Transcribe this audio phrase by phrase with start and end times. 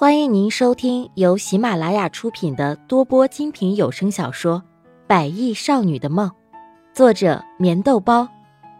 [0.00, 4.62] 欢迎您收听由喜马拉雅出品的多播精品有声小说
[5.08, 6.30] 《百亿少女的梦》，
[6.94, 8.28] 作者：棉豆包，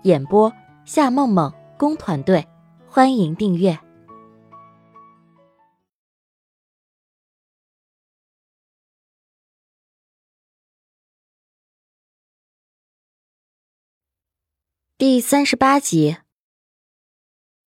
[0.05, 0.53] 演播：
[0.85, 2.47] 夏梦梦工团队。
[2.87, 3.77] 欢迎订阅
[14.97, 16.19] 第三十八集。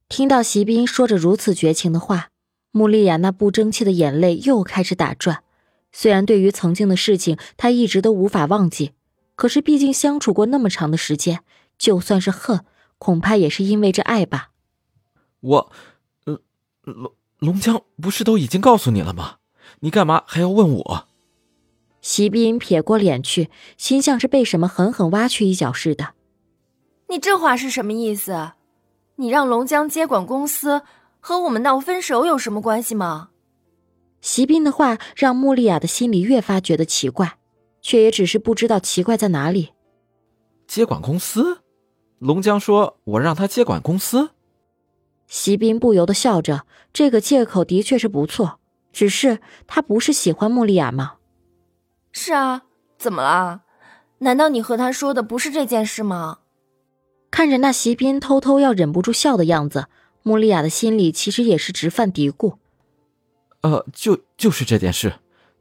[0.08, 2.31] 听到席斌说着如此绝情的话。
[2.72, 5.44] 穆丽亚那不争气的眼泪又开始打转。
[5.92, 8.94] 虽然对于曾经的事情，她一直都无法忘记，
[9.36, 11.44] 可是毕竟相处过那么长的时间，
[11.78, 12.64] 就算是恨，
[12.98, 14.52] 恐怕也是因为这爱吧。
[15.42, 15.72] 我，
[16.26, 16.40] 呃
[16.84, 19.38] 龙龙江不是都已经告诉你了吗？
[19.82, 21.08] 你干嘛还要问我？
[22.02, 26.14] 席斌撇过脸去，心像是被什么狠狠挖去一脚似的。
[27.10, 28.54] 你这话是什么意思？
[29.18, 30.84] 你让龙江接管公司？
[31.22, 33.30] 和我们闹分手有什么关系吗？
[34.22, 37.38] 席斌的话让穆丽亚的心里越发觉得奇怪，
[37.82, 39.72] 却也只是不知道奇怪在哪里。
[40.68, 41.60] 接管公司？
[42.20, 44.32] 龙江说：“我让他接管公司。”
[45.28, 48.60] 席斌不由得笑着，这个借口的确是不错。
[48.92, 51.14] 只是他不是喜欢穆丽亚吗？
[52.12, 52.64] 是啊，
[52.98, 53.62] 怎么了？
[54.20, 56.40] 难道你和他说的不是这件事吗？
[57.32, 59.88] 看着那席斌偷偷要忍不住笑的样子。
[60.24, 62.56] 穆丽亚的心里其实也是直犯嘀咕，
[63.62, 65.16] 呃，就就是这件事。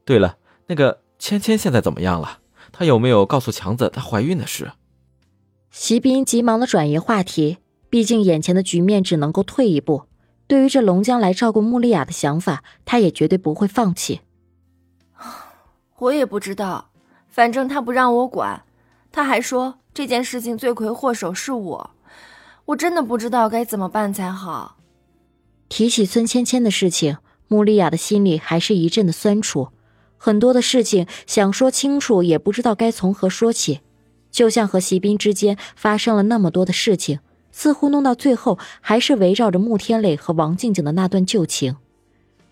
[0.05, 0.37] 对了，
[0.67, 2.39] 那个芊芊现在怎么样了？
[2.71, 4.71] 她有没有告诉强子她怀孕的事？
[5.71, 7.57] 席斌急忙的转移话题，
[7.89, 10.03] 毕竟眼前的局面只能够退一步。
[10.47, 14.21] 对于这龙江来照顾穆丽亚的想法，他也绝对不会放弃。
[15.97, 16.91] 我也不知道，
[17.27, 18.65] 反正他不让我管，
[19.11, 21.91] 他还说这件事情罪魁祸首是我。
[22.65, 24.77] 我真的不知道该怎么办才好。
[25.67, 29.69] 提起孙芊芊的事情，穆丽亚的心里还是一阵的酸楚。
[30.17, 33.81] 很多的事情想说清楚，也不知道该从何说起。
[34.29, 37.19] 就像和席斌之间发生了那么多的事情，
[37.51, 41.75] 似乎弄到最后还是围绕着穆天磊和王静静的那段旧情。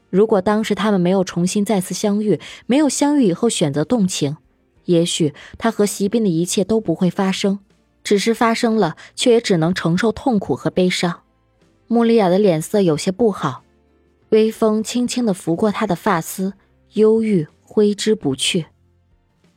[0.09, 4.38] 如果当时他们没有重新再次相遇，没有相遇以后选择动情，
[4.85, 7.59] 也许他和席斌的一切都不会发生。
[8.03, 11.21] 只是发生了，却也只能承受痛苦和悲伤。
[11.87, 13.63] 穆丽亚的脸色有些不好，
[14.29, 16.53] 微风轻轻的拂过她的发丝，
[16.93, 18.67] 忧郁挥之不去。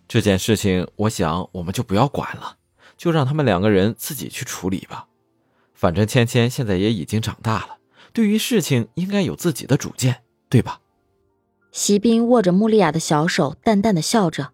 [0.08, 2.56] 这件事情，我想我们就不要管了，
[2.96, 5.06] 就让他们两个人自己去处理吧。
[5.74, 7.78] 反正芊芊现在也已经长大了，
[8.12, 10.80] 对于事情应该有自己的主见，对吧？
[11.70, 14.50] 席斌握着穆丽亚的小手，淡淡的笑着。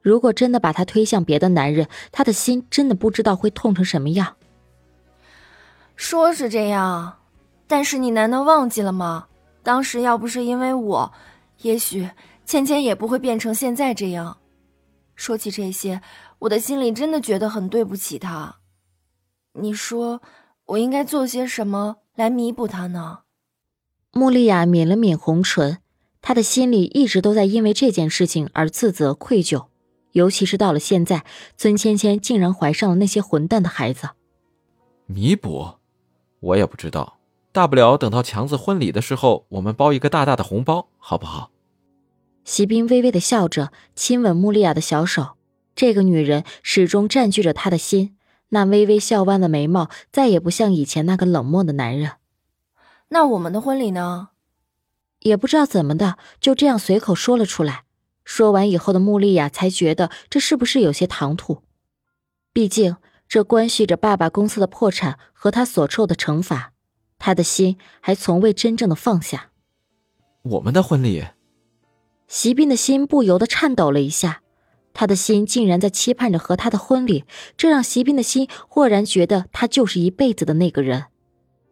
[0.00, 4.36] 如果真的把他推向别的男人，他的心真的不知道会痛成什么样。
[5.96, 7.18] 说是这样，
[7.66, 9.26] 但是你难道忘记了吗？
[9.62, 11.12] 当时要不是因为我，
[11.62, 12.08] 也许
[12.46, 14.38] 芊芊也不会变成现在这样。
[15.14, 16.00] 说起这些，
[16.38, 18.56] 我的心里真的觉得很对不起他。
[19.52, 20.22] 你说，
[20.64, 23.18] 我应该做些什么来弥补他呢？
[24.12, 25.78] 穆丽亚抿了抿红唇，
[26.22, 29.66] 她的心里一直都在因为这件事情而自责愧疚。
[30.12, 31.24] 尤其是到了现在，
[31.56, 34.10] 孙芊芊竟然怀上了那些混蛋的孩子。
[35.06, 35.74] 弥补，
[36.40, 37.18] 我也不知道。
[37.52, 41.50] 大不了等到强子婚礼的时候，我们包一个大大的红包，好不好？
[42.44, 45.36] 席斌微微的笑着，亲吻穆丽亚的小手。
[45.74, 48.16] 这个女人始终占据着他的心，
[48.50, 52.12] 那微微笑弯的眉毛，再也不像以前那个冷漠的男人。
[53.08, 54.28] 那我们的婚礼呢？
[55.20, 57.84] 也不知道怎么的，就这样随口说了出来。
[58.24, 61.62] 说完以后的穆丽亚才觉得这是不是有些唐突？
[62.52, 62.96] 毕竟
[63.28, 66.72] 这关系着爸爸公司的破产和他所受的惩罚，
[67.18, 69.50] 他的心还从未真正的放下。
[70.42, 71.24] 我们的婚礼，
[72.26, 74.42] 席斌的心不由得颤抖了一下，
[74.92, 77.24] 他的心竟然在期盼着和他的婚礼，
[77.56, 81.06] 这让席斌的心豁然觉得他就是一辈子的那个人。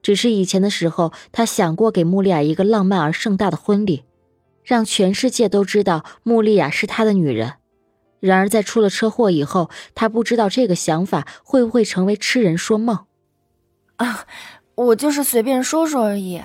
[0.01, 4.05] 只是以前的时候，他想过给穆丽亚一个浪漫而盛大的婚礼。
[4.69, 7.55] 让全世界都知道穆丽亚是他的女人。
[8.21, 13.07] 然而，在出了车祸以后，他不知道这个想法会不会成为痴人说梦。
[13.97, 14.27] 啊，
[14.75, 16.43] 我就是随便说说而已。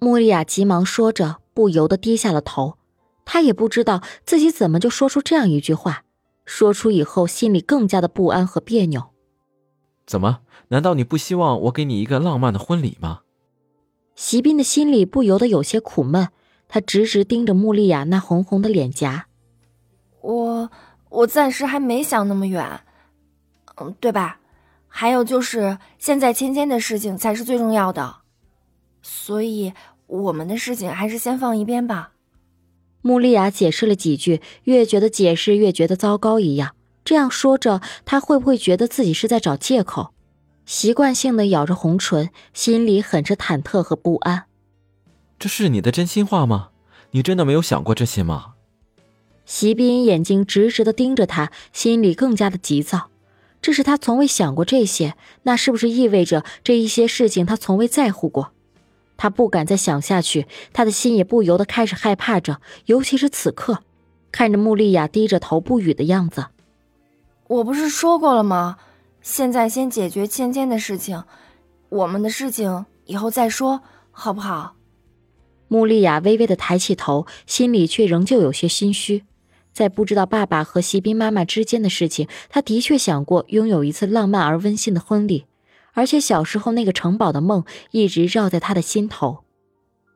[0.00, 2.76] 穆丽亚急忙说着，不由得低下了头。
[3.24, 6.04] 她也不知道自己怎么就说出这样一句话，
[6.44, 9.04] 说出以后心里更加的不安和别扭。
[10.06, 10.40] 怎么？
[10.68, 13.20] 难道你不希望我给你一个浪漫的婚礼吗？
[14.14, 16.28] 席斌的心里不由得有些苦闷。
[16.68, 19.26] 他直直盯着穆丽亚那红红的脸颊，
[20.20, 20.70] 我
[21.08, 22.80] 我暂时还没想那么远，
[23.76, 24.40] 嗯，对吧？
[24.88, 28.16] 还有就是现在芊芊的事情才是最重要的，
[29.02, 29.72] 所以
[30.06, 32.12] 我们的事情还是先放一边吧。
[33.02, 36.74] 穆丽亚解释了几句，越觉得解释越觉得糟糕一样。
[37.04, 40.14] 这样说着，她会不会觉得自己是在找借口？
[40.64, 44.44] 习惯性的咬着红唇，心里很是忐忑和不安。
[45.44, 46.70] 这是你的真心话吗？
[47.10, 48.54] 你真的没有想过这些吗？
[49.44, 53.10] 席斌眼睛直直的盯着他，心里更加的急躁。
[53.60, 58.52] 这是他从未想过这些，那是不是意味着这一些事情他从未在乎过？
[59.18, 63.80] 他不敢再想下去，他的心也不由得开始害怕着，尤其是此刻，
[64.32, 66.46] 看着穆丽亚低着头不语的样子。
[67.48, 68.78] 我不是说过了吗？
[69.20, 71.22] 现在先解决芊芊的事情，
[71.90, 74.76] 我们的事情以后再说，好不好？
[75.74, 79.24] 穆丽亚微微的抬起头，心里却仍旧有些心虚。
[79.72, 85.46] 在不知道爸爸和席斌妈妈之间的事情，她的确想过拥有一次浪漫而温馨的婚礼，
[85.92, 89.38] 而且小时候那个城堡的梦一直绕在她的心头。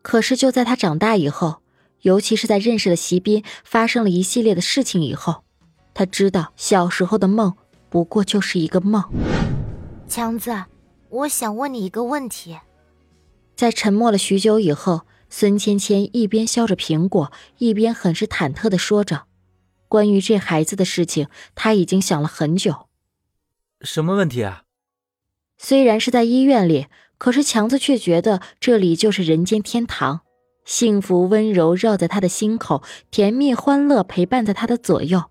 [0.00, 1.56] 可是就在他长大以后，
[2.02, 5.42] 尤其是在认识了席斌，发生了一系列的事情以后，
[5.92, 7.56] 他知道小时候的梦
[7.90, 9.02] 不过就是一个梦。
[10.06, 10.54] 强子，
[11.08, 12.58] 我想问你一个问题。
[13.56, 19.26] 在沉默了许久以后，孙芊芊一边削着苹果，一边很是忐忑的说着。
[19.88, 22.88] 关于这孩子的事情，他已经想了很久。
[23.80, 24.64] 什么问题啊？
[25.56, 26.86] 虽然是在医院里，
[27.16, 30.20] 可是强子却觉得这里就是人间天堂，
[30.64, 35.24] 幸福温柔绕在他的心口，甜蜜欢乐陪伴在他的左右。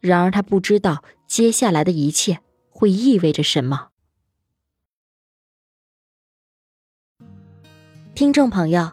[0.00, 3.88] 然而他不知道接下来的一切会意味着什么。
[8.14, 8.92] 听众朋友，